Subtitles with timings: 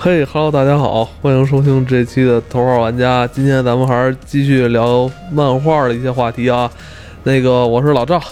[0.00, 3.26] 嘿哈喽，大家好，欢迎收听这期的头号玩家。
[3.26, 6.70] 今天咱们还是继续聊漫画的一些话题啊。
[7.24, 8.22] 那个，我是老赵，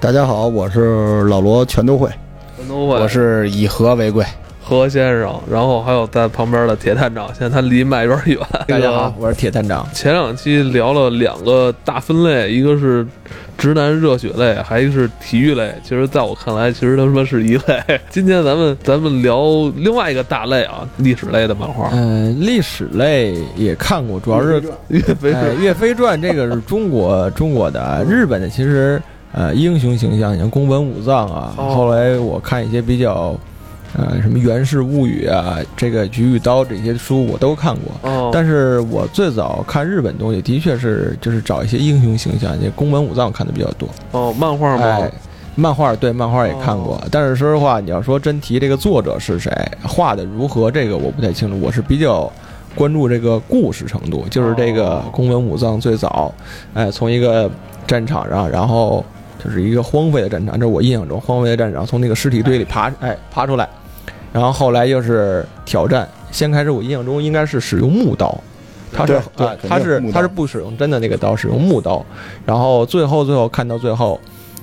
[0.00, 2.08] 大家好，我是老罗，全都会。
[2.56, 2.94] 全都会。
[2.94, 4.24] 我是以和为贵，
[4.64, 5.38] 何先生。
[5.50, 8.38] 然后还有在旁边的铁探长，现在他离麦有点远。
[8.66, 9.86] 大家好，我是铁探长。
[9.92, 13.06] 前两期聊了两个大分类，一个是。
[13.56, 15.72] 直男热血类，还一个是体育类。
[15.84, 18.00] 其实，在我看来，其实他妈是一类。
[18.10, 19.44] 今天咱们咱们聊
[19.76, 21.88] 另外一个大类啊，历史类的漫画。
[21.92, 25.56] 嗯，历史类也看过，主要是《岳飞传》。
[25.60, 29.00] 《岳飞传》这个是中国中国的，日本的其实
[29.32, 31.54] 呃英雄形象像宫本武藏啊。
[31.56, 33.38] 后来我看一些比较。
[33.96, 38.10] 呃，什么《源氏物语》啊，这个《菊与刀》这些书我都看过。
[38.10, 38.30] 哦。
[38.32, 43.88] 但是我最早看日本东西，的确是就是找一些英雄形象，这宫本武藏看的比较多。
[44.10, 44.84] 哦，漫画吗？
[44.84, 45.12] 哎，
[45.54, 47.00] 漫画对，漫画也看过。
[47.08, 49.50] 但是说实话，你要说真提这个作者是谁，
[49.84, 51.60] 画的如何，这个我不太清楚。
[51.60, 52.28] 我是比较
[52.74, 56.34] 关注这个故事程度，就是这个宫本武藏最早，
[56.72, 57.48] 哎，从一个
[57.86, 59.04] 战场上，然后
[59.38, 63.68] 就是一个荒废的战场，这是我印象中荒废的战场，从那个尸体堆里爬，哎，爬出来。
[64.34, 68.36] 然后后来又是挑战，先开始我印象中应该是使用木刀，
[68.92, 72.04] 他是啊，他是他是不使用真的那个刀，使用木刀。
[72.44, 74.20] 然后最后最后看到最后，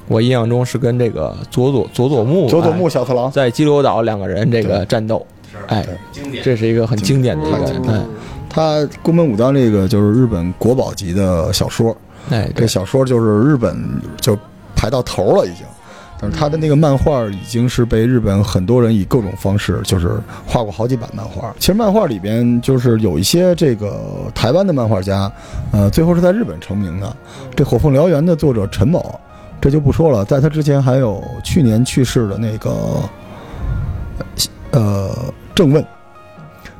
[0.09, 3.31] 我印象中是跟这个佐佐佐佐木佐佐木小次郎。
[3.31, 5.25] 在激流岛两个人这个战斗，
[5.67, 5.87] 哎，
[6.43, 8.01] 这是一个很经典的一个，哎，
[8.49, 11.95] 他宫本武藏这个就是日本国宝级的小说，
[12.29, 13.73] 哎，这小说就是日本
[14.19, 14.37] 就
[14.75, 15.65] 排到头了已经。
[16.21, 21.51] 但是他的那个漫画已经是被日本很多人以各种方式就是画过好几版漫画。
[21.57, 23.99] 其实漫画里边就是有一些这个
[24.35, 25.31] 台湾的漫画家，
[25.71, 27.15] 呃，最后是在日本成名的。
[27.55, 29.19] 这《火凤燎原》的作者陈某，
[29.59, 30.23] 这就不说了。
[30.23, 32.71] 在他之前还有去年去世的那个，
[34.69, 35.09] 呃，
[35.55, 35.83] 郑问，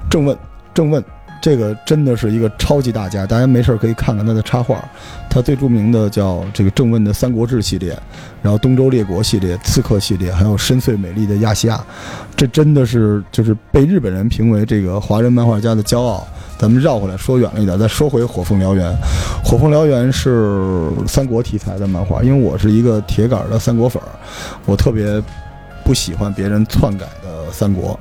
[0.08, 0.38] 郑问，
[0.74, 1.04] 郑问。
[1.42, 4.82] 这个真的是一个超级大家，大家没事可以看看他的插画。
[5.30, 7.98] 他最著名的叫这个郑问的《三国志》系列，
[8.42, 11.84] 然后《东周列国》系列、《刺客》系列，还有深邃美丽的亚细亚。
[12.36, 16.28] 这真的是就是被日本人评为这个华人漫画家的骄傲。
[16.60, 18.92] 咱们绕回来说远了一点，再说回《火凤燎原》。
[19.44, 24.10] 《火凤燎原》是三国题材的漫画，因为我是一个铁杆的三国粉儿，
[24.68, 25.20] 我特别
[25.84, 27.31] 不喜欢别人篡改的。
[27.52, 28.00] 三国，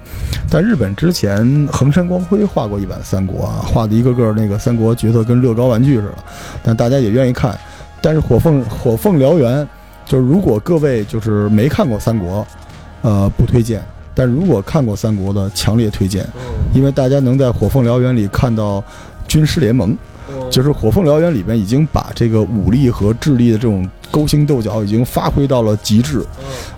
[0.50, 6.14] 但日本之前横山光辉画过一版三国啊，画的一个个那个三国角色跟乐高玩具似的，
[6.62, 7.58] 但大家也愿意看。
[8.00, 9.68] 但是火凤火凤燎原，
[10.06, 12.46] 就是如果各位就是没看过三国，
[13.02, 13.80] 呃，不推荐；
[14.14, 16.26] 但如果看过三国的，强烈推荐，
[16.72, 18.82] 因为大家能在火凤燎原里看到
[19.28, 19.96] 军师联盟，
[20.50, 23.88] 就是火凤燎原里边已经把这个武力和智力的这种。
[24.10, 26.24] 勾心斗角已经发挥到了极致，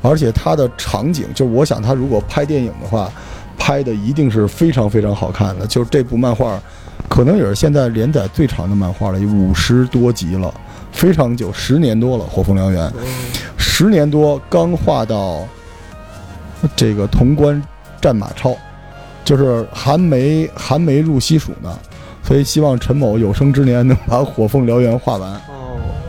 [0.00, 3.10] 而且它的场景，就是我想他如果拍电影的话，
[3.58, 5.66] 拍的一定是非常非常好看的。
[5.66, 6.60] 就是这部漫画，
[7.08, 10.52] 可能也是现在连载最长的漫画了，有五十多集了，
[10.90, 12.24] 非常久，十年多了。
[12.26, 12.88] 《火凤燎原》，
[13.56, 15.46] 十年多刚画到
[16.74, 17.62] 这个潼关
[18.00, 18.56] 战马超，
[19.24, 21.78] 就是还没还没入西蜀呢，
[22.22, 25.40] 所以希望陈某有生之年能把《火凤燎原》画完。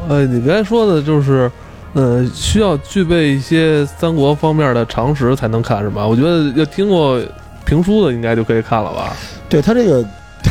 [0.09, 1.49] 呃，你刚才说的就是，
[1.93, 6.05] 呃，需要具备一些三国方面的常识才能看，是吧？
[6.05, 7.21] 我觉得要听过
[7.65, 9.15] 评书的应该就可以看了吧？
[9.47, 10.05] 对他这个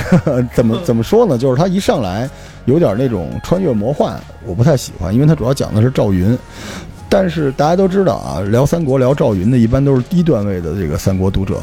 [0.55, 1.37] 怎么怎么说呢？
[1.37, 2.29] 就是他一上来
[2.65, 6.37] 有点那种穿越魔幻，我不太喜欢，因为他主要讲的是赵云。
[7.09, 11.61] 但是大家都知道啊，聊三国聊赵云的一般都是低段位的这个三国读者。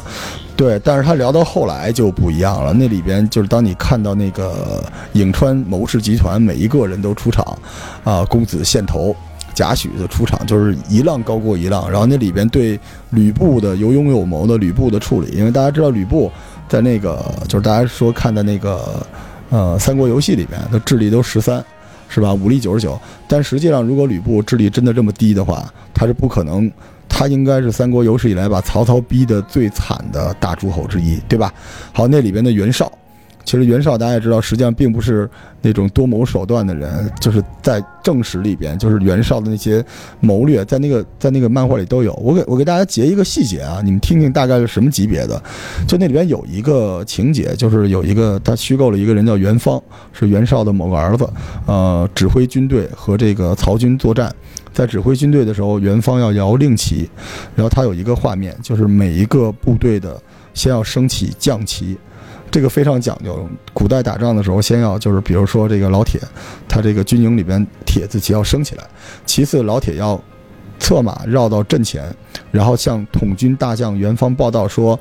[0.60, 2.74] 对，但是他聊到后来就不一样了。
[2.74, 4.84] 那里边就是当你看到那个
[5.14, 7.58] 颍川谋士集团每一个人都出场，
[8.04, 9.16] 啊，公子献头
[9.54, 11.90] 贾诩的出场，就是一浪高过一浪。
[11.90, 12.78] 然后那里边对
[13.08, 16.30] 吕布的有勇有谋的吕布的处理，因为大家知道吕布
[16.68, 19.02] 在那个就是大家说看的那个
[19.48, 21.64] 呃三国游戏里边，他智力都十三，
[22.06, 22.34] 是吧？
[22.34, 23.00] 武力九十九。
[23.26, 26.70] 但实际上，如果吕布智力真的这么低的话，他是不可能。
[27.20, 31.52] 他应该是三国有史以来把曹操逼得最惨的大诸侯之一，对吧？
[31.92, 32.90] 好，那里边的袁绍。
[33.44, 35.28] 其实袁绍大家也知道，实际上并不是
[35.60, 39.84] 那种多谋手段的人，就是在正史里边，就是袁绍的那些
[40.20, 42.14] 谋略，在那个在那个漫画里都有。
[42.14, 45.42] 我给我给大家截一个细节啊，你们听听大概是什么级别的。
[45.86, 49.82] 就那里边有一个情节，就是有一个他虚构了一个人叫袁方，
[50.14, 51.28] 是袁绍的某个儿子，
[51.66, 54.34] 呃，指挥军队和这个曹军作战。
[54.80, 57.06] 在指挥军队的时候，元方要摇令旗，
[57.54, 60.18] 然后他有一个画面，就是每一个部队的
[60.54, 61.98] 先要升起将旗。
[62.50, 66.18] 这个非常讲究，古代打仗的时候，先要就是比如说这个老铁，
[66.66, 68.84] 他这个军营里边铁字旗要升起来，
[69.26, 70.18] 其次老铁要
[70.78, 72.02] 策马绕到阵前，
[72.50, 74.98] 然后向统军大将元方报道说：“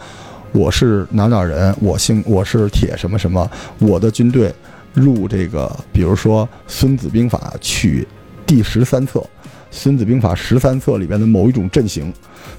[0.52, 4.54] 我是哪哪人，我姓我是铁什么什么，我的军队
[4.94, 8.06] 入这个，比如说《孙子兵法》取
[8.46, 9.20] 第十三册，
[9.71, 12.12] 《孙子兵法》十三册里边的某一种阵型，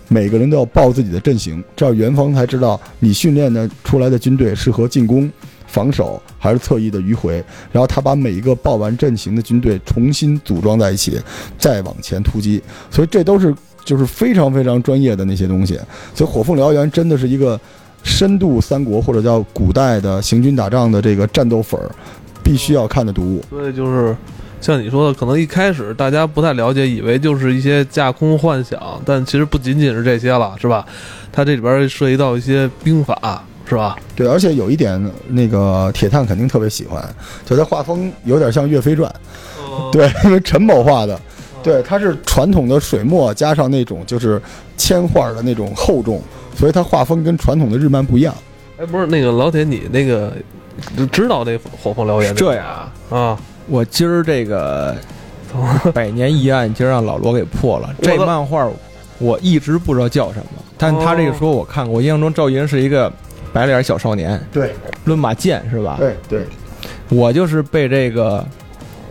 [0.09, 5.31] 每个人都要报自己的阵型，这样元方才知道你训练的出来的军队适合进攻、
[5.67, 7.45] 防守还是侧翼的迂回。
[7.73, 11.21] 然后他把每一个报完阵型的军队重新组装在一起，
[11.59, 12.63] 再往前突击。
[12.91, 13.55] 所以这都是
[13.85, 15.75] 就是非常非常专业的那些东西。
[16.15, 17.61] 所以《火凤燎原》真的是一个
[18.03, 21.91] 深度三国或者叫古代的行军打仗的这个战斗粉儿
[22.43, 23.45] 必须要看的读物。
[23.51, 24.17] 所以就是
[24.61, 30.85] 像你说的，可能一开始大家不太了解，以为就是一些架空幻想，但其实不仅仅是这些了，是吧？
[31.33, 33.97] 它这里边涉及到一些兵法，是吧？
[34.15, 37.03] 对，而且有一点，那个铁探肯定特别喜欢，
[37.47, 39.11] 就它画风有点像《岳飞传》，
[39.91, 41.19] 对，因为陈某画的，
[41.63, 44.43] 对，它是传统的水墨加上那种就是
[44.77, 46.21] 铅画的那种厚重，
[46.55, 48.35] 所以它画风跟传统的日漫不一样。
[48.79, 50.33] 哎，不是那个老铁，你那个
[51.13, 51.53] 知道那
[51.83, 53.39] 《火凤燎原》这样啊，啊？
[53.71, 54.97] 我今儿这个
[55.95, 57.95] 百年疑案，今儿让老罗给破了。
[58.03, 58.69] 这漫画
[59.19, 63.13] 我一直不知道叫什么，但他这个说我看过，我印象中赵云是一个
[63.53, 64.75] 白脸小少年，对，
[65.05, 65.97] 抡把剑是吧？
[65.99, 66.45] 对对，
[67.09, 68.45] 我就是被这个，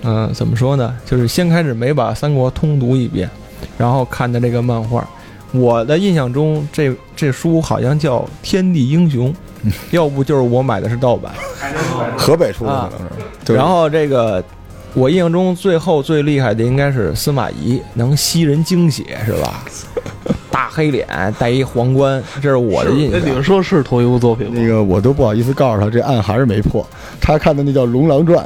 [0.03, 0.95] 嗯、怎么说呢？
[1.05, 3.29] 就是先开始没把三国通读一遍，
[3.77, 5.07] 然后看的这个漫画。
[5.51, 9.33] 我的印象中，这这书好像叫《天地英雄》，
[9.91, 11.33] 要不就是我买的是盗版。
[12.17, 13.25] 河北出的啊可能是。
[13.49, 14.43] 对然后这个，
[14.93, 19.63] 我印象中最后最厉害的应该是司马懿，能吸人精血是吧？
[20.51, 21.07] 大黑脸，
[21.37, 23.43] 戴一皇冠，这是我的印象，你象们。
[23.43, 24.53] 说是同一部作品吗？
[24.55, 26.85] 那个我都不好意思告诉他，这案还是没破。
[27.21, 28.45] 他看的那叫《龙狼传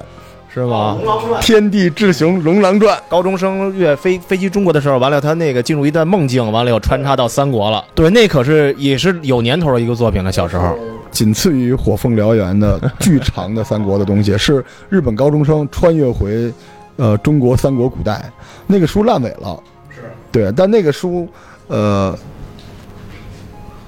[0.53, 0.99] 是吗？》，
[1.41, 2.95] 《天地志雄龙狼传》。
[3.09, 7.83] 高中生越飞飞机中国的时候，完了他那个进入一段梦境，完了又穿插到三国了。
[7.95, 10.31] 对，那可是也是有年头的一个作品了。
[10.31, 10.77] 小时候，
[11.13, 16.51] 仅次于《火凤燎原》的巨长的三国的东西，是日本高中生穿越回，
[16.97, 18.29] 呃，中国三国古代。
[18.65, 19.57] 那个书烂尾了，
[19.89, 20.01] 是
[20.31, 21.27] 对，但那个书，
[21.67, 22.17] 呃，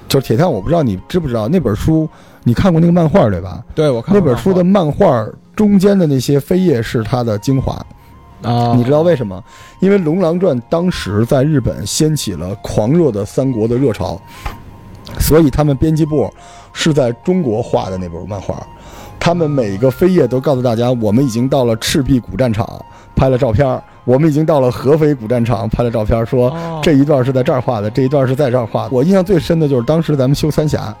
[0.06, 2.08] 就是铁探，我不知道你知不知道那本书，
[2.44, 3.62] 你看过那个漫画对吧？
[3.74, 5.26] 对，我看过那本书的漫画
[5.56, 7.74] 中间的那些扉页是它的精华，
[8.42, 9.42] 啊，你知道为什么？
[9.80, 14.20] 因为《龙狼传》当时在日本掀起了狂热的三国的热潮，
[15.18, 16.32] 所以他们编辑部
[16.72, 18.66] 是在中国画的那本漫画。
[19.18, 22.80] 他们每一个扉页都告诉大家，我们已经到了赤壁古战场
[23.16, 28.90] 拍了照片儿，我们已经到了合肥古战场拍了照片儿，说哦这一段是在这儿画的，这一段是在这儿画的。
[28.92, 30.94] 我印象最深的就是当时咱们修三峡，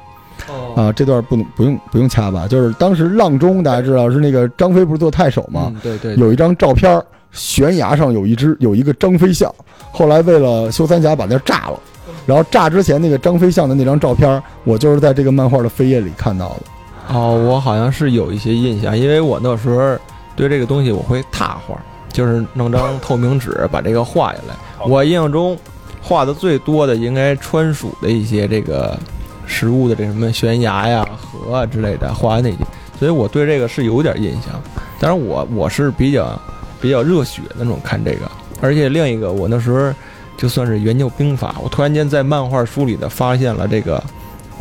[0.48, 2.48] 哦，啊，这段不能不用不用掐吧？
[2.48, 5.70] 就是当时阆中大家知道是那个张飞不是做太守吗？
[5.74, 9.54] 嗯，对对，有一张照片儿，悬崖上有一只有一个张飞像，
[9.92, 11.78] 后来为了修三峡把那儿炸了，
[12.26, 17.14] 然后炸之前那个张飞像的那张照片，我就是在这个漫画的扉页里看到的。
[17.14, 19.96] 哦，我好像是有一些印象，因为我那时候
[20.34, 21.80] 对这个东西我会拓画，
[22.12, 24.86] 就是弄张透明纸把这个画下来。
[24.86, 25.56] 我印象中
[26.02, 28.98] 画的最多的应该川蜀的一些这个
[29.46, 32.58] 食物的这什么悬崖呀、河啊之类的画的那些，
[32.98, 34.60] 所以我对这个是有点印象。
[34.98, 36.36] 当然我我是比较
[36.80, 38.28] 比较热血的那种看这个，
[38.60, 39.92] 而且另一个我那时候
[40.36, 44.02] 就算是研究兵法，我突然间在漫画书里呢发现了这个。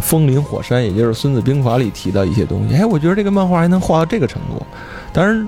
[0.01, 2.75] 风林火山，也就是《孙子兵法》里提到一些东西。
[2.75, 4.61] 哎，我觉得这个漫画还能画到这个程度。
[5.13, 5.47] 当然，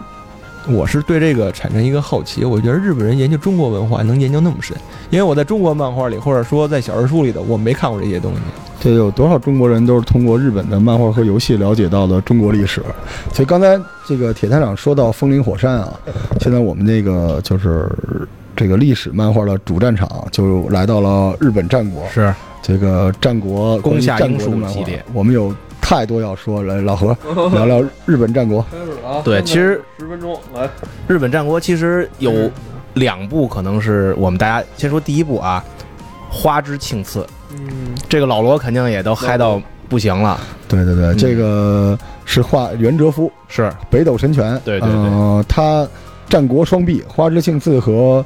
[0.70, 2.46] 我是对这个产生一个好奇。
[2.46, 4.75] 我觉得日本人研究中国文化能研究那么深，
[5.10, 8.40] 因为我在中国漫画里，或者说在小人书里的，我没看过这些东西。
[8.80, 12.82] 这有多少中国人都是通过日本的漫画和游戏了解到的中国历史？
[13.34, 15.94] 所以刚才这个铁探长说到风林火山啊，
[16.40, 17.92] 现在我们那个就是
[18.58, 22.06] 这个历史漫画的主战场就来到了日本战国。
[22.10, 26.64] 是这个战国攻下战国系列，我们有太多要说。
[26.64, 27.16] 来，老何
[27.54, 28.66] 聊聊日本战国。
[28.72, 29.22] 开始了啊！
[29.24, 30.68] 对其实十分钟来，
[31.08, 32.52] 日本战国，其实有
[32.96, 35.64] 两部，可能是我们大家先说第一部啊，
[36.34, 37.22] 《花之庆次》，
[37.52, 40.42] 嗯，这个老罗肯定也都嗨到不行了。
[40.68, 44.60] 对对对，这个是画袁哲夫是北斗神拳。
[44.66, 45.88] 对对对呃，他
[46.28, 48.26] 战国双璧，花之庆次和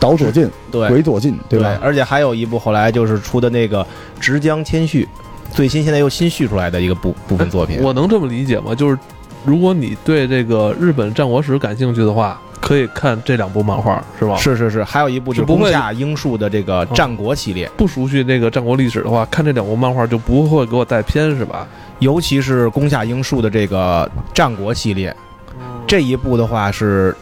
[0.00, 1.78] 岛左近、对鬼左近，对吧？
[1.80, 3.84] 而且还有一部后来就是出的那个
[4.18, 5.06] 《直江千续》，
[5.54, 7.78] 最新现在又新续出来的一个部部分作品。
[7.82, 8.74] 我能这么理解吗？
[8.74, 8.98] 就是
[9.44, 14.36] 如果你对这个日本战国史感兴趣的话，可以看这两部漫画，是吧？
[14.36, 21.66] 是是是，还有一部就是是不会宫下英树的这个战国系列，不熟悉这个战国历史的话，看这两部漫画就不会给我带偏，是吧？
[22.00, 25.14] 尤其是宫下英树的这个战国系列，
[25.86, 27.16] 这一部的话是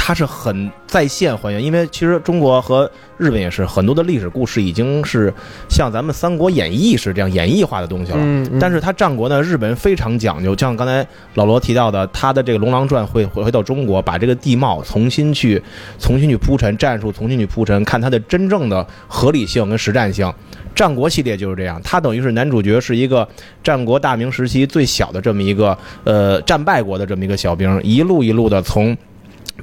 [0.00, 5.30] 它是很在线还原，因为其实中国和日本也是很多的历史故事已经是
[5.68, 8.18] 像咱们《三国演义》是这样演绎化的东西了。
[8.18, 15.62] 嗯，嗯但是它战国呢，日本人非常讲究，像刚才老罗提到的，他的这个《龙狼传》会回回到中国，把这个地貌重新去
[15.98, 20.32] 重新去铺陈，战术重新去铺陈，看它的真正的合理性跟实战性。
[20.74, 23.28] 战国系列就是这样，它等于是男主角是一个
[23.62, 28.96] 战国大明时期最小的这么一个呃战败国的这么一个小兵，一路一路的从。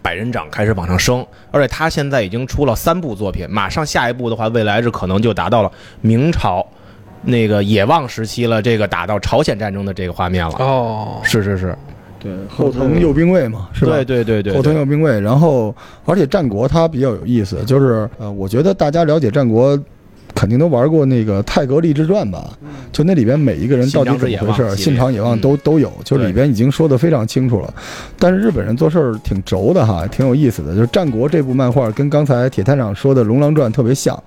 [0.02, 5.72] 百人长开始往上升，而且他现在已经出了三部作品，马上下一部的话，未来是可能就达到了
[6.02, 6.66] 明朝
[7.24, 10.56] 那个野望时期了，这个打到朝鲜战争的这个画面了。
[10.60, 11.78] 哦，是是是，
[12.20, 13.92] 对，后藤右兵卫嘛，是吧？
[13.92, 15.75] 对对对对后藤对，右兵卫，然后
[16.06, 19.80] 而且战国它比较有意思，就是呃，我觉得大家了解战国。
[20.36, 22.50] 肯定都玩过那个《泰格立志传》吧？
[22.92, 27.74] 就那里边每一个人到底怎么回事儿，信长野望都都有，就里边已经说的非常清楚了。
[28.20, 30.75] 但是日本人做事儿挺轴的哈，挺有意思的。
[30.75, 34.22] 就是战国这部漫画跟刚才铁探长说的《龙狼传》特别像，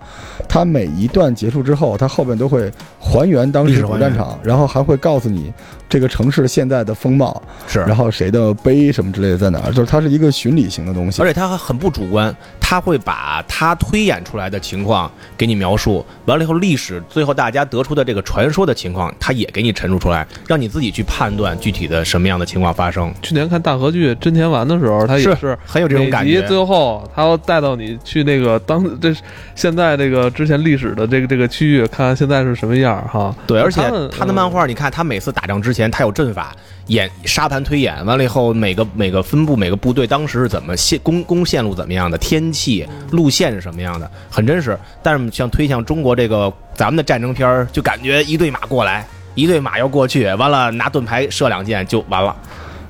[0.49, 5.53] 它每一段结束之后，它后面都会还原当时古战场，然后还会告诉你
[5.89, 7.79] 这个城市现在的风貌，是。
[7.81, 11.29] 然后谁的碑什么之类的在哪儿，就是它是一个巡礼型的东西而。
[11.29, 26.41] 且它还很不主观，他会把他推演出来的情况给你描述，完了以后历史最后大家得出的这个传说的情况，他也给你陈述出来，让你自己去判断具体的什么样的情况发生，去年看大河剧《真田丸》的时候，他也是是很有这种感觉。
[26.49, 29.15] 最后他要带到你去那个当这
[29.55, 33.37] 现在这个之前历史的这个这个区域，看看现在是什么样儿哈。
[33.47, 36.57] 对，而且他的漫画，你看他每次打仗之前，他有阵法
[36.87, 44.79] 演沙盘推演，完了以后每个每个分部每个部队当时是怎么线攻攻线路怎么样的，天气路线是什么样的，很真实。
[45.03, 52.35] 但是像推向中国这个咱们的战争片儿，就感觉一队马过来，一队马要过去，完了拿盾牌射两箭就完了。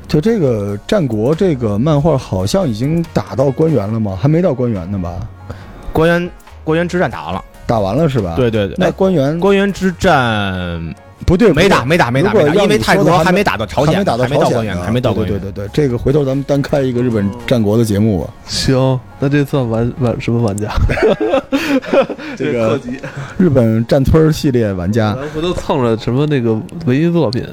[0.06, 4.16] 就这个战国这个漫画好像已经打到官员了吗？
[4.18, 5.14] 还没到官员呢吧？
[5.92, 6.30] 官员
[6.64, 8.34] 官员之战打完了，打完了是吧？。
[8.36, 10.94] 对对对，那官员官员之战
[11.28, 15.38] 不对，没打没打没打没打，因为泰国还没打到朝鲜，还没打到还没到关原，朝鲜呢还没到关原。
[15.38, 18.30] 对对对对，这个回头咱们单开一个日本战国的节目吧。
[18.46, 20.70] 行，那这算玩玩什么玩家？
[22.34, 22.80] 这个，
[23.36, 26.54] 日本战村系列玩家咱回头蹭着什么那个
[26.86, 27.46] 文艺作品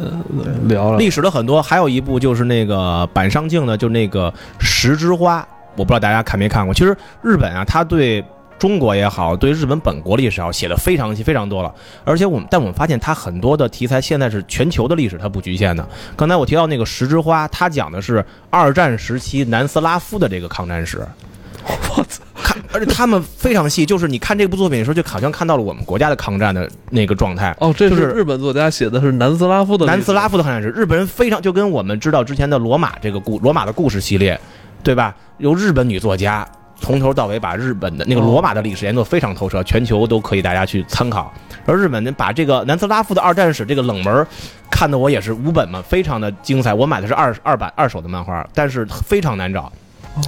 [0.70, 0.98] 聊了。
[0.98, 5.42] 历史的很多，还有一部就是那个板上镜的，就那个《十之花》，
[5.76, 6.74] 我不知道大家看没看过。
[6.74, 8.24] 其实日本啊，他对
[8.58, 11.74] 中国也好，对日本本国历史也好，写的非常非常多了。
[12.04, 15.88] 而且我们，但我们发现它很多的题材现在是全球的历史，它不局限的。
[16.16, 21.06] 刚才我提到那个《十之花》，它讲的是二战时期南斯拉夫的这个抗战史。
[21.68, 27.56] 我操，看，而且他们非常细，就是你看这部作品的时候，就好像看到了我们国家的抗战的那个状态。
[27.60, 34.40] 哦，这就是是日本作家写的是南斯拉夫的南斯拉夫的抗战史，日本人非常就跟我们知道之前的罗马这个故罗马的故事系列，
[34.84, 35.16] 对吧？
[35.40, 36.48] 由日本女作家
[36.80, 41.34] 从头到尾把日本的那个罗马的历史研究非常透彻，全球都可以大家去参考。
[41.66, 44.28] 而日本呢把这个南斯拉夫的二战史这个冷门
[44.70, 46.74] 看的我也是五本嘛，非常的精彩。
[46.74, 49.72] 我买的是二二版二手的漫画，但是非常难找。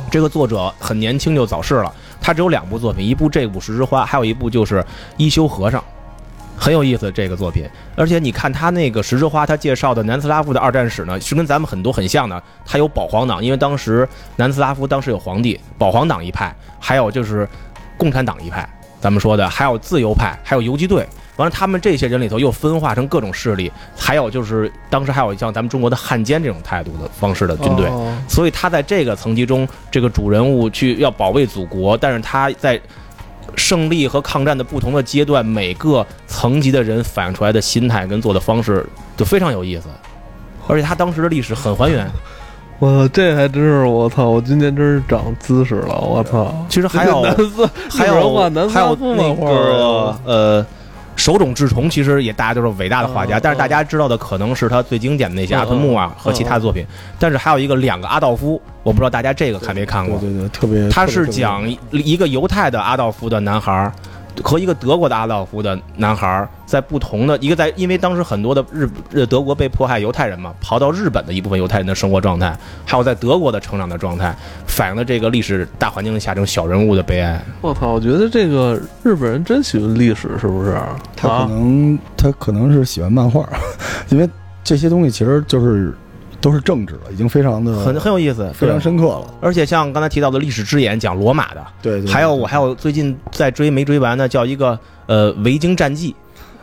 [0.09, 4.81] 这个作者很年轻就早逝了，他只有两部作品，一部这部《十之花》，还有一部就是
[5.15, 5.79] 《一休和尚》，
[6.57, 7.65] 很有意思这个作品。
[7.95, 12.41] 而且你看他那个《十之花》，他介绍的南斯拉夫的二战史呢，是跟咱们很多很像的。
[12.65, 17.47] 他有保皇党，因为当时南斯拉夫当时有皇帝，保皇党一派，还有就是
[17.95, 18.67] 共产党一派，
[18.99, 21.07] 咱们说的还有自由派，还有游击队。
[21.37, 27.85] 完了，他们这些人里头又分化成各种势力，还有就是当时还有像咱们中国的汉奸这种态度的方式的军队。
[27.85, 32.79] 哦所以他在这个层级中，这个主人物去要保卫祖国，但是他在
[33.55, 38.85] 胜利和抗战的不同的阶段，每个层级的人反映出来的心态跟做的方式
[39.15, 39.87] 就非常有意思，
[40.67, 42.09] 而且他当时的历史很还原。
[42.79, 44.29] 我这还真是我操！
[44.29, 46.53] 我今天真是长姿势了，我操！
[46.69, 47.23] 其实还有
[47.89, 49.45] 还有画还有那个
[49.83, 50.65] 啊呃。
[51.17, 56.85] 手冢治虫其实也大家都是伟大的画家，哦但是大家知道的可能是他最经典的那些阿童木啊嗯和其他作品，
[57.19, 60.17] 但是还有一个两个阿道夫，我不知道大家这个看没看过？
[60.19, 60.87] 对对对，特别。
[60.89, 63.91] 他是讲一一个犹太的阿道夫的男孩儿
[64.43, 77.43] 和一个德国的阿道夫的男孩儿在不同的一个在，因为当时很多的日日德国被迫害犹太人嘛，跑到日本的一部分犹太人的生活状态，还有在德国的成长的状态，反映了这个历史大环境下这种小人物的悲哀。
[77.61, 77.93] 我操！
[77.93, 80.77] 我觉得这个日本人真喜欢历史，是不是？
[81.15, 83.47] 他可啊能他可能是喜欢漫画，
[84.09, 84.29] 因为
[84.63, 85.95] 这些东西其实就是
[86.39, 89.33] 都是政治了，已经非常的很很有意思，非常深刻了。
[89.41, 94.77] 而且像刚才提到的历史之眼讲罗马的，对对，还有我还有最近在追没追完的叫一个
[95.07, 96.15] 呃维京战记，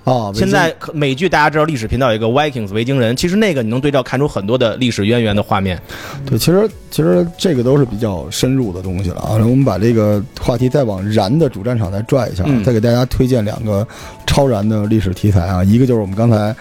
[0.05, 5.81] 哦，现在可美剧大家知道历史频道有一个 Vikings 维京人，其实那个你能对照看出很多的历史渊源的画面。
[6.25, 9.33] 对，其实其实这个都是比较深入的东西了啊。
[9.33, 13.87] 然后我们把这个话题再往燃的主战场再拽一下，嗯再给大家推荐两个
[14.27, 15.65] 超燃的历史题材啊。
[15.65, 16.55] 一个就是我们刚才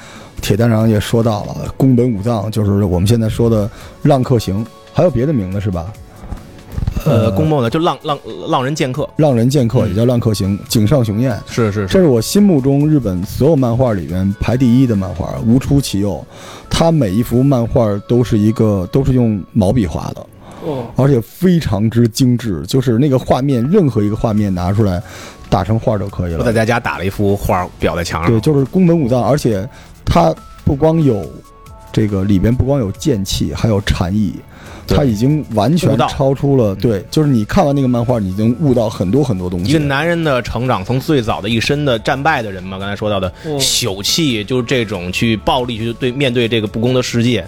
[0.43, 3.67] 铁蛋长也说到了宫本武藏，就是我们现在说的
[4.01, 5.91] 浪客行，还有别的名字是吧？
[7.05, 8.19] 呃，宫本的就浪浪
[8.49, 11.39] 浪人剑客，浪人剑客也叫浪客行，井上雄彦。
[11.47, 16.23] 是是这是我心目中日本所有漫画里边排第一的漫画，无出其右。
[16.69, 20.25] 他每一幅漫画都是一个都是用毛笔画的，
[20.65, 25.01] 哦，而且非常之精致，就是那个画面，任何一个画面拿出来
[25.49, 26.39] 打成画就可以了。
[26.39, 28.31] 我在在家打了一幅画裱在墙上。
[28.31, 29.67] 对，就是宫本武藏，而且
[30.05, 30.33] 它
[30.63, 31.29] 不光有
[31.91, 34.33] 这个里边不光有剑气，还有禅意。
[34.85, 39.69] 对它已经完全超出了对，就是你看完那个漫画，你已经悟到很多很多东西。
[39.69, 47.47] 一个男人的成长，从最早的一身的战败的人嘛，刚才说到的哦朽气，就是这种去暴力去对面对这个不公的世界，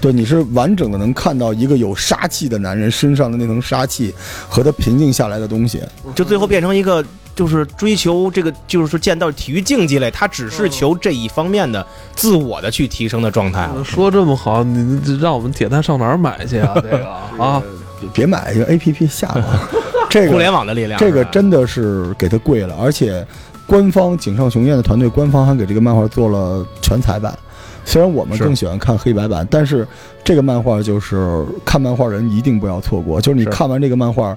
[0.00, 4.14] 对，你是完整的能看到一个有杀气的男人身上的那层杀气
[4.48, 5.82] 和他平静下来的东西。
[6.14, 7.04] 就最后变成一个
[7.36, 13.68] 就是追求这个，就是说见到体育竞技类，他只是求这一方面的自我的去提升的状态。
[13.84, 16.72] 说这么好，你让我们铁蛋上哪儿买去啊？
[16.82, 17.06] 这个
[17.38, 17.62] 啊，
[18.00, 19.68] 别别买一个 A P P 下吧，
[20.08, 23.24] 这 个互联网的力量，这个真的是给他跪了，而且
[23.66, 27.38] 官方井上雄彦的团队官方还给这个漫画做了全彩版。
[27.84, 29.86] 虽然我们更喜欢看黑白版，但是
[30.24, 33.20] 这个漫画就是看漫画人一定不要错过。
[33.20, 34.36] 就是你看完这个漫画，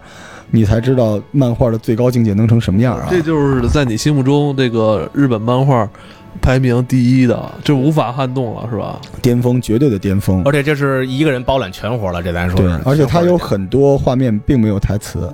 [0.52, 3.08] 你才知道漫画的最高境界能成什么样啊！
[3.10, 5.88] 这就是在你心目中这个日本漫画
[6.42, 9.00] 排名第一的，这无法撼动了，是吧？
[9.22, 10.42] 巅峰，绝对的巅峰。
[10.46, 15.32] 而且这是一个人包揽全活了，这咱说对，而且他有很多画面并没有台词，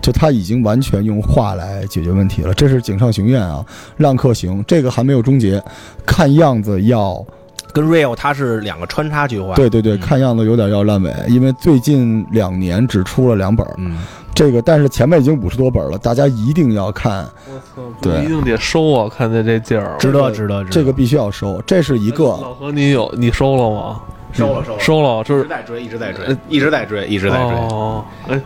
[0.00, 2.52] 就他已经完全用画来解决问题了。
[2.54, 3.64] 这是井上雄彦啊，
[3.98, 5.62] 浪客行这个还没有终结，
[6.04, 7.24] 看样子要
[7.72, 9.54] 跟 Real 它是两个穿插剧化。
[9.54, 13.98] 对对对，嗯看样子有点要烂尾，因为最近两年只出了两本，嗯，
[14.38, 19.10] 这个但是前面已经五十多本了，大家一定要看，我操，对一定得收啊！
[19.12, 20.70] 看见这劲儿，值得值得值得。
[20.70, 24.00] 这个必须要收，这是一个老何，你有你收了吗？
[24.32, 27.50] 收了收了收了，就是一直在追，一直在追，一直在追，一直在追。
[27.56, 28.40] 哦，哎，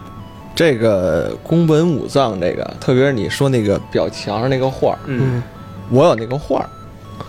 [0.54, 5.42] 这个宫本武藏这个，特别是你说那个表墙上那个画儿，嗯，
[5.90, 6.68] 我有那个画儿，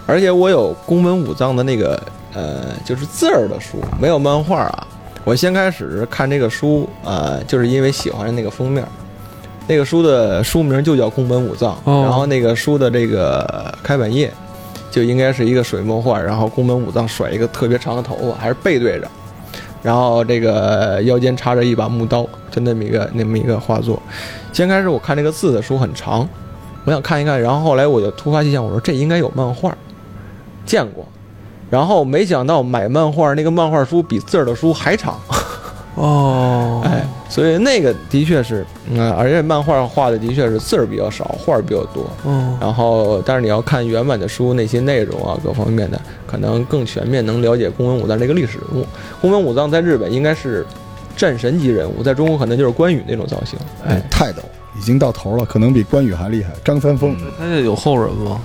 [0.06, 2.02] 而且我有宫本武藏的那个
[2.34, 4.88] 呃，就是字儿的书，没有漫画啊。
[5.26, 8.86] 我先开始看这个书，呃，就是因为喜欢那个封面，
[9.68, 12.02] 那个书的书名就叫宫本武藏，哦。
[12.04, 14.32] 然后那个书的这个开版页
[14.92, 19.08] 就应该是一个水墨画，然后宫本武藏甩一个特别长的头发，还是背对着，
[19.82, 24.02] 然后这个腰间插着一把木刀，就那么一个那么一个画作。
[24.52, 26.28] 先开始我看这个字的书很长，
[26.84, 29.74] 我想看一看，然后后来我就突发奇想，我说这应该有漫画，
[30.66, 31.08] 见过，
[31.74, 35.20] 然后没想到买漫画那个漫画书比字儿的书还长，
[35.98, 42.08] 哦，哎，所以那个的确是，嗯，而且漫画画的的确是字儿比较少，画儿比较多。
[42.28, 48.86] 嗯，然后，但是你要看原版的书，那些内容啊，各方面的，可能更全面，能了解宫本武藏这个历史人物。
[49.20, 50.64] 宫本武藏在日本应该是
[51.18, 53.58] 战神级人物，在中国可能就是关羽那种造型。
[53.84, 54.44] 哎，泰斗
[54.78, 56.52] 已经到头了，可能比关羽还厉害。
[56.64, 58.40] 张三丰，他这有后人吗？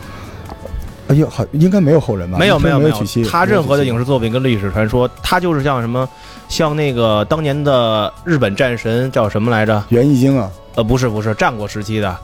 [1.08, 2.38] 哎呦，好应该没有后人吧？
[2.38, 6.08] 没有没有没没取息，他任何的影视视作品跟历史传说，他就是像什么，
[6.48, 9.82] 像那个当年的日本战神叫什么来着？
[9.88, 12.14] 源义经啊，呃，不是不是，战国时期的，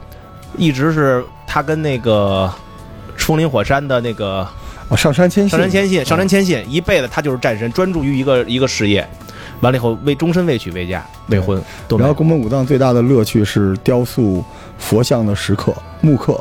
[0.59, 2.53] 一直是他跟那个
[3.17, 4.47] 冲林火山的那个
[4.89, 9.09] 哦，上山千信，上山千信，上山千信一辈子他就是战神，专注于一个一个事业，
[9.61, 14.45] 完了以后为终身未娶未嫁未婚然后宫本武藏最大的乐趣是雕塑
[14.77, 16.39] 佛像的石刻木刻，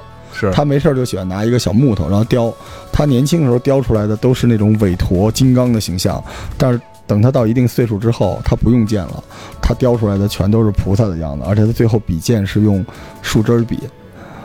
[0.52, 2.54] 他没事儿就喜欢拿一个小木头，然后雕。
[2.92, 6.24] 他年轻的时候雕出来的都是那种韦陀金刚的形象，
[6.58, 9.24] 但是等他到一定岁数之后，他不用剑了，
[9.62, 12.86] 他雕出来的全都是菩萨的样子，而且他最后比剑是用
[13.22, 13.80] 树枝儿比。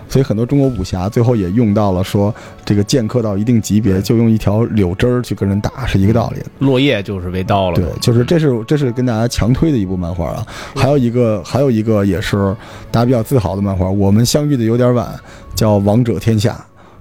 [0.09, 6.43] 所以很多中国武侠最后也用到了说，这个剑客到一定级别就用一条柳枝儿去跟人打，是一个道理。
[6.59, 7.77] 落叶就是为刀了。
[7.77, 10.47] 对，就是这是这是跟大家强推的一部漫画啊。
[10.75, 12.57] 还有一个还有一个也是
[12.91, 15.09] 大家比较自豪的漫画，我们相遇的有点晚，
[15.55, 16.53] 叫《王者天下》，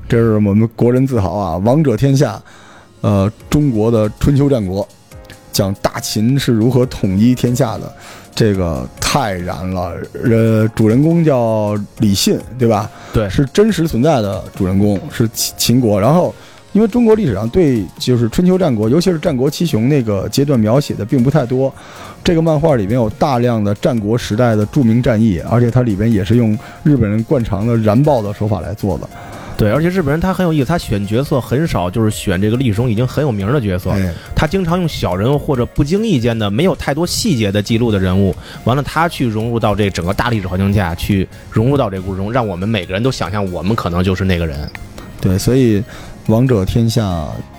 [0.10, 2.36] 这是我们国人自豪啊，《王者天下》，
[3.02, 4.88] 呃，中国的春秋战国，
[5.58, 7.92] 讲大秦是如何统一天下的，
[8.36, 9.96] 这个太燃了。
[10.24, 12.88] 呃，主人公叫李信，对吧？
[13.12, 16.00] 对是真实存在的主人公，是秦秦国。
[16.00, 16.32] 然后，
[16.74, 21.74] 因为中国历史上对就是春秋战国，尤其是战国七雄那个阶段描写的并不太多。
[22.24, 29.10] 这个漫画里面有大量的战国时代的著名战役，而且它里边也是用日本人惯常的燃爆的手法来做的。
[29.58, 44.70] 对，而且日本人他很有意思，他选角色很少就是选这个历史中已经很有名的角色，哎，他经常用小人物或者不经意间的没有太多细节的记录的人物，完了他去融入到这整个大历史环境下去融入到这故事中，让我们每个人都想象我们可能就是那个人。
[45.20, 45.82] 对，所以
[46.28, 47.04] 《王者天下》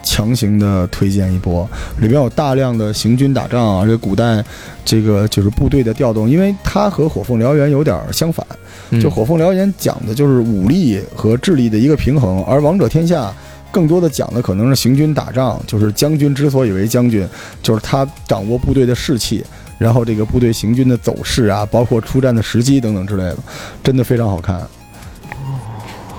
[0.03, 1.69] 强行的推荐一波，
[2.01, 4.45] 里边有大量的行军打仗啊，这古代
[4.85, 8.47] 这个就是部队的调动，因为它和《火凤燎原》有点相反，
[8.91, 13.29] 嗯就《火凤燎原》讲的就是武力和智力的一个平衡，而《王者天下》
[13.73, 17.27] 更多的讲的可能是行军打仗，就是将军之所以为将军，
[17.63, 19.45] 就是他掌握部队的士气。
[19.79, 23.37] 然后这个部队行军的走势啊，包括出战的时机等等之类的，
[23.85, 24.61] 真的非常好看。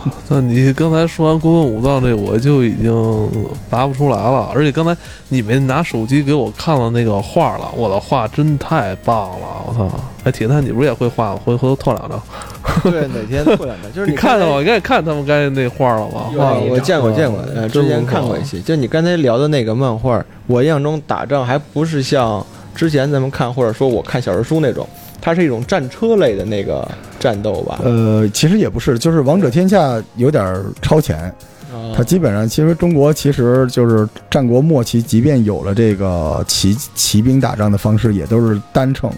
[0.30, 3.30] 那你刚才说完宫本武藏这，我就已经
[3.70, 4.50] 答不出来了。
[4.54, 4.96] 而且刚才
[5.28, 9.48] 你们拿手机给我看了那个画了，我的画真太棒了！
[9.68, 9.90] 我操！
[10.24, 11.40] 哎，铁蛋，你不是也会画吗？
[11.44, 12.22] 回回头拓两张。
[12.92, 16.32] 对，哪天拓两张，就是 你看到到我，应该看他们刚才那画了吧？
[16.40, 18.60] 啊，我见过见过，呃，之前看过一些。
[18.62, 24.88] 就你刚才聊的那个漫画，我印象中打仗还不是像之前咱们看或者说我看小人书那种，
[25.22, 26.88] 它是一种战车类的那个
[27.20, 27.80] 战斗吧？
[27.84, 31.18] 呃，其实也不是，就是《王者天下》有点儿超前，
[31.72, 39.12] 啊它基本上其实中国其实就是战国末期，即便有了这个骑骑兵打仗的方式，也都是单乘，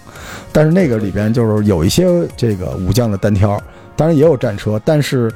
[0.52, 3.62] 但是那个里边就是有一些这个武将的单挑，
[3.96, 5.32] 当然也有战车，但是。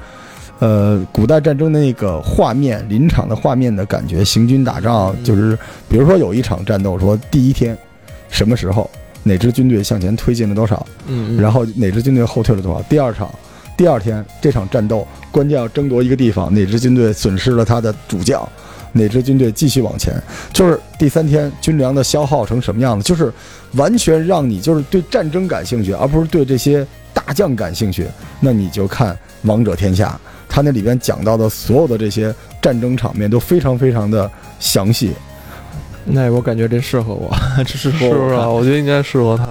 [0.60, 5.54] 呃，古代战争的那个画面，临场的画面的感觉，行军打仗，就是
[5.89, 7.78] 比如说有一场战斗，说第一天
[8.30, 8.89] 什么时候
[9.27, 12.79] 哪支军队向前推进了多少，嗯，然后哪支军队后退了多少？
[12.83, 13.33] 第二场，
[13.75, 18.47] 第二天这场战斗关键要争夺一个地方，哪支军队损失了他的主将，
[18.91, 20.13] 哪支军队继续往前？
[20.53, 23.03] 就是第三天军粮的消耗成什么样子？
[23.03, 23.33] 就是
[23.73, 28.05] 完全让你就是对战争感兴趣，而不是对这些大将感兴趣。
[28.39, 35.11] 那你就看《王者天下》，他那里边讲到的所有的这些战争场面都非常非常的详细。
[36.05, 37.33] 那我感觉这适合我，
[37.65, 38.47] 这适合是不是啊？
[38.47, 39.47] 我觉得应该适合他。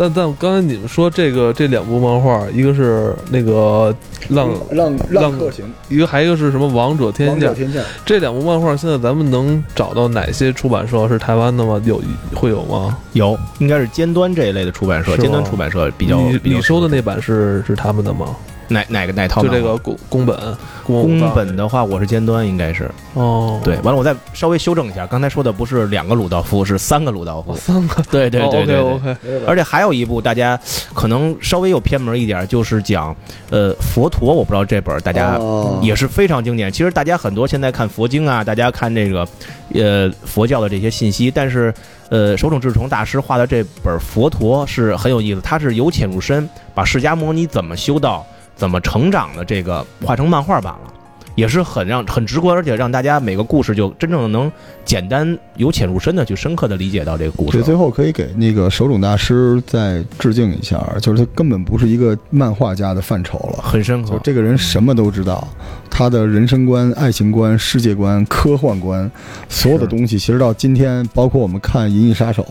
[0.00, 3.92] 但但刚才你们说这个这两部漫画，一个是那个
[4.28, 7.52] 浪，浪浪客行，一个还一个是什么王者天下王者。
[7.52, 7.80] 天下。
[8.06, 11.82] 这两部漫画现在咱们能找到哪些出版社是台湾的吗？
[11.84, 12.00] 有
[12.32, 12.96] 会有吗？
[13.14, 16.20] 有，应该是尖端这一类的出版社，尖端出版社比较。
[16.20, 18.36] 你你收的那版是是他们的吗？
[18.68, 19.48] 哪哪个哪套就？
[19.48, 20.36] 这个宫宫本
[20.84, 23.76] 宫宫本本的话，我是尖端，应该是哦，对。
[23.78, 27.54] 完了，我再稍微修正一下，刚才说的不是两个鲁道夫，是三个鲁道夫。
[27.56, 28.80] 三个对对对对对。
[28.80, 30.58] OK OK，而且还有一部大家
[30.94, 33.14] 可能稍微有偏门一点，就是讲
[33.50, 36.70] 呃佛陀，我不知道这本大家哦也是非常经典。
[36.70, 39.26] 其实大家很多现在看佛经啊，大家看这个
[39.74, 41.72] 呃佛教的这些信息，但是
[42.10, 48.26] 呃手冢治虫大师画的这本佛陀是很有意思，他是由浅入深，把释迦摩尼怎么修道、
[48.58, 50.92] 怎么成长的这个画成漫画版了。
[51.34, 54.50] 也是很让很直观，而且让大家每个故事就真正的能
[54.84, 57.62] 简单由浅入深的去深刻的理解到这个故事对，。
[57.62, 63.62] 最后可以给那个手冢大师再致敬一下，就是他根本不是一个漫画家的范畴了。
[63.62, 65.46] 很深刻，就这个人什么都知道，
[65.90, 69.10] 他的人生观、爱情观、世界观、科幻观，
[69.48, 72.42] 所有的东西，其实到今天，包括我们看《银翼杀手》，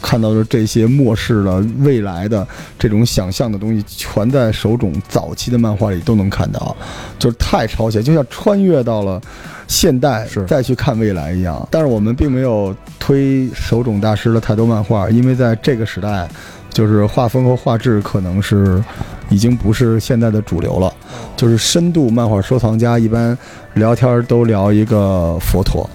[0.00, 2.46] 看到的这些末世的、未来的
[2.78, 6.76] 这种想象的东西，全在手冢早期的漫画里都能看到，
[7.18, 9.20] 就是太超前，就像穿越到了。
[9.68, 10.44] 现代是。
[10.44, 16.28] 再去看未来一样，但是我们并没有推手冢大师的太多漫画，因为在这个时代，
[16.68, 18.84] 就是画风和画质可能是
[19.32, 20.92] 已经不是现在的主流了。
[21.36, 23.36] 就是深度漫画收藏家一般
[23.74, 25.88] 聊天都聊一个佛陀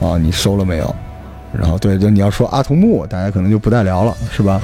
[0.00, 0.94] 啊，你收了没有？
[1.58, 4.60] 然后对，就你要说阿童木，大家可能就不再聊了，是吧？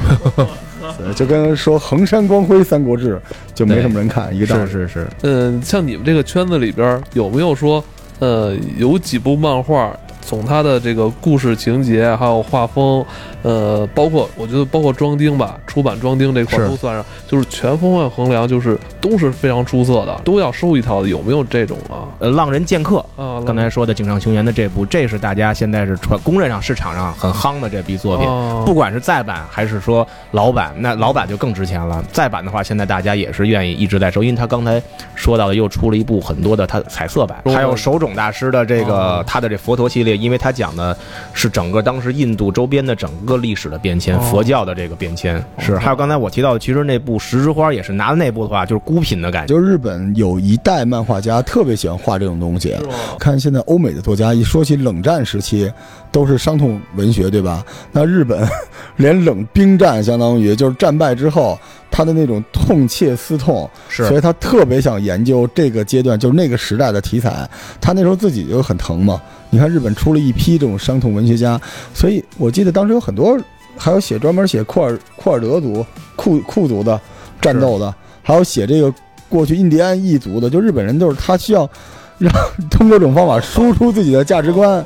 [0.99, 3.17] 对， 就跟说衡山光辉《三国志》
[3.55, 4.67] 就没什么人看，一个道理。
[4.67, 7.83] 是是是，嗯，像你们这个圈子里边儿有没有说，
[8.19, 13.03] 呃，有几部漫画，从它的这个故事情节，还有画风，
[13.43, 22.09] 呃，包括我觉得包括装丁吧，出版装丁这块都算上，就是全方位衡量，就是都是非常出色的，都要收一套的，有没有这种啊？
[22.19, 23.05] 呃，浪人剑客。
[23.17, 28.27] 啊，刚才说的《井上雄彦》的这部，这是大家现在是传公认上市场上很夯的这批作品。
[28.29, 32.03] 啊不管是再版还是说老版，那老版就更值钱了。
[32.13, 34.81] 再版的话，现在大家也是愿意一直在收，因为他刚才
[35.15, 40.97] 说到的又出了一部很多的他彩色版，还有手冢大师的这个哦他的这佛陀系列，因为他讲的
[41.33, 45.77] 是整个当时印度周边的整个历史的变迁，哦佛教的这个变迁是。
[45.79, 49.55] 还有刚才我提到的，其实那部十之花也是拿的那部的话，就是孤品的感觉。
[49.55, 52.75] 就日本有一代漫画家特别喜欢画这种东西？
[53.19, 55.71] 看现在欧美的作家一说起冷战时期，
[56.11, 57.65] 都是伤痛文学，对吧？
[57.91, 58.47] 那日本
[58.97, 61.59] 连冷兵战，相当于就是战败之后
[61.93, 67.47] 他的那种痛切思痛，是所以他特别想研究这个阶段，就是那个时代的题材。
[67.83, 69.21] 他那时候自己就很疼嘛。
[69.51, 71.61] 你看日本出了一批这种伤痛文学家，
[71.93, 73.39] 所以我记得当时有很多，
[73.77, 75.85] 还有写专门写库尔库尔德族
[76.17, 76.99] 库库族的
[77.39, 78.91] 战斗的，还有写这个
[79.29, 81.69] 过去印第安异族的，就日本人就是他需要
[82.17, 82.33] 让
[82.71, 84.83] 通过这种方法输出自己的价值观。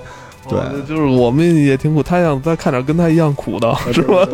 [0.48, 4.26] 对哦就是我们也挺苦，他想再看点跟他一样苦的，是吧？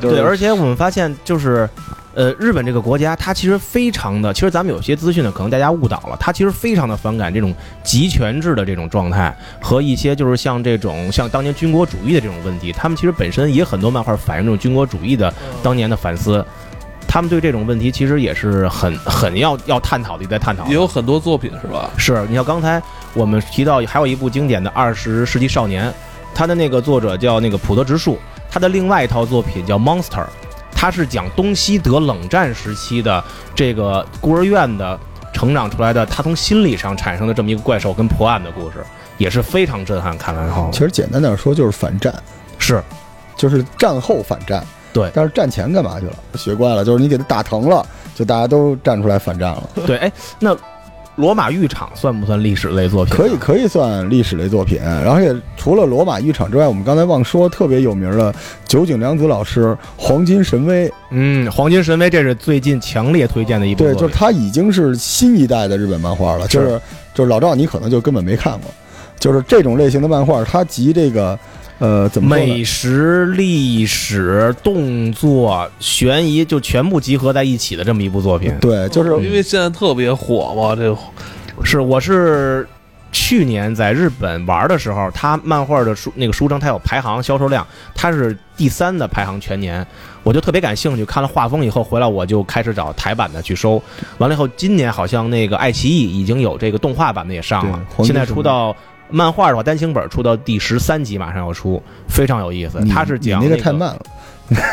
[0.00, 1.68] 对，而且我们发现就是。
[2.12, 16.44] 呃，日本这个国家，它其实非常的，其实咱们有些资讯呢，可能大家误导了，它其实非常的反感这种集权制的这种状态，和一些就是像这种像当年军国主义的这种问题，他们其实本身也很多漫画反映这种军国主义的当年的反思，
[17.06, 20.66] 他们对这种问题其实也是很很要要探讨的，在探讨。
[20.66, 21.88] 也有很多作品是吧？
[21.96, 22.82] 是你像刚才
[23.14, 25.88] 我们提到还有一部经典的《二十世纪少年》，
[26.34, 28.18] 他的那个作者叫那个普德直树，
[28.50, 30.24] 他的另外一套作品叫《Monster》，
[30.80, 33.22] 他是讲东西德冷战时期的
[33.54, 34.98] 这个孤儿院的
[35.30, 38.78] 成长出来的，他从心理上产生的这么一个怪兽跟破案的故事，
[39.18, 40.16] 也是非常震撼。
[40.16, 42.10] 看完后其实简单点说就是反战，
[42.56, 42.82] 是
[43.36, 44.64] 就是战后反战。
[44.90, 46.14] 对但是战前干嘛去了？
[46.34, 49.68] 学乖了，就是你给他打疼了，就大家都站出来反战了。
[49.86, 50.56] 对，哎，那
[51.20, 53.14] 罗马浴场算不算历史类作品？
[53.14, 54.78] 可以，可以算历史类作品。
[54.80, 58.34] 然后也除了罗马浴场之外，我们刚才忘说特别有名的
[58.66, 60.88] 酒井良子老师《黄金神威》。
[61.10, 66.48] 嗯，《黄金神威》这是最近强烈推荐的一部对，就是他已经是新一代的日本漫画了。
[66.48, 66.80] 就是
[67.12, 68.70] 就是老赵，你可能就根本没看过。
[69.18, 71.38] 就是这种类型的漫画，它集这个
[71.80, 78.54] 呃怎么美食、历史、动作、悬疑，就全部集合在一起的这么一部作品。
[78.60, 80.94] 对，就是因为现在特别火嘛，这
[81.64, 82.68] 是，我是
[83.12, 89.84] 去年在日本玩的时候，他漫画的书那个书城，它有排行销售量，它是第三的排行全年，
[90.22, 93.82] 我就特别感兴趣，看了画风以后，回来我就开始找台版的去收。
[94.18, 98.76] 完了以后，今年好像那个爱奇艺已经有这个动画版的也上了现在出到。
[99.10, 102.80] 漫画的话，单行本出到第十三集，马上要出，非常有意思。
[102.80, 104.00] 你它是讲、你那那个太慢了。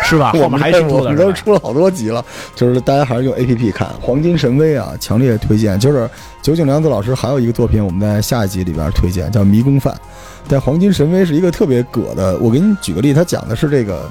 [0.04, 0.32] 是吧？
[0.42, 1.04] 我们还新出我？
[1.04, 5.80] 们都出了好多集了， 就是大家还是用 A P P 看《黄金神威》啊，强烈推荐。
[5.80, 6.10] 就是
[6.42, 9.94] 酒井良子老师还有一个作品，我们在下一集里边推荐，叫《迷宫饭》。
[10.48, 14.10] 但《黄金神威》是一个特别葛的，我给你举个例，他讲的是这个，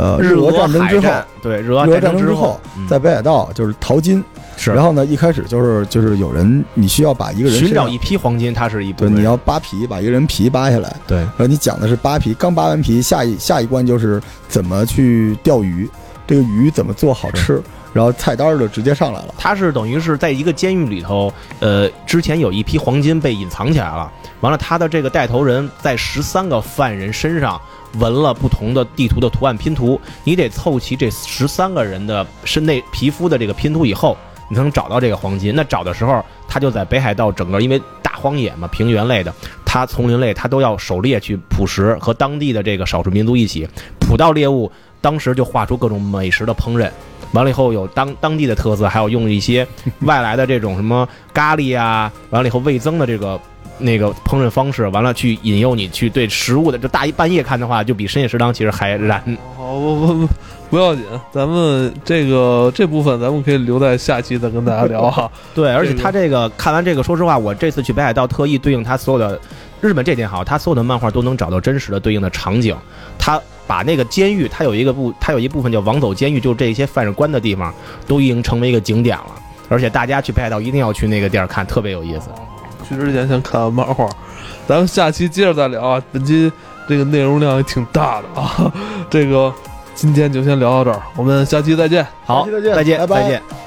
[0.00, 4.24] 呃，日俄战争之后，对日俄战争之后，嗯在北海道就是淘金，
[4.56, 15.86] 是然后呢，一开始就是就是有人你需要把一个人寻找一批黄金，它是一部对，你要扒皮，把一个人皮扒下来，对然后你讲的是扒皮，刚扒完皮，下一下一关就是怎么去钓鱼，
[16.26, 19.34] 这个鱼怎么做好吃，然后菜单儿就直接上来了。
[19.36, 24.10] 他是等于是在一个监狱里头，呃，之前有一批黄金被隐藏起来了。
[24.40, 27.60] 完了，他的这个带头人在十三个犯人身上
[27.98, 34.16] 纹了不同的地图的图案拼图，你得凑齐这十三个人的身内皮肤的这个拼图以后，
[34.48, 35.54] 你才能找到这个黄金。
[35.54, 46.90] 那找的时候，他就在北海道整个因为大荒野嘛，平原类的，他丛林类，他都要狩猎去捕食，和当地的这个少数民族一起捕到猎物，当时就画出各种美食的烹饪。
[47.32, 49.64] 完了以后有当当地的特色，还有用一些
[50.00, 53.40] 外来的这种什么咖喱啊，完了以后味增的这个
[53.80, 59.20] 那个烹饪方式，完了去引诱你去对食物的，这大一半夜看的话，就比深夜食堂其实还燃。
[59.56, 60.28] 好不不不
[60.70, 65.30] 不要紧，咱们这个这部分咱们可以留在下期再跟大家聊哈。
[65.54, 69.40] 对，而且这个他这个看完这个，说实话，我这次去北海道特意对应他所有的
[69.80, 72.76] 日本这点好，他所有的漫画都能找到真实的对应的场景。
[73.18, 77.74] 他把那个监狱，他有一个部，他有一部分叫王走监狱，就这些犯人关的地方，
[78.06, 79.26] 都已经成为一个景点了。
[79.68, 82.28] 而且大家去北海道一定要去那个地儿看，特别有意思。
[82.96, 84.08] 去之前先看完漫画，
[84.66, 86.02] 咱们下期接着再聊啊。
[86.12, 86.50] 本期
[86.88, 88.72] 这个内容量也挺大的啊，
[89.10, 89.52] 这个
[89.94, 92.06] 今天就先聊到这儿，我们下期再见。
[92.24, 93.59] 好，下期再见再见，拜拜再见。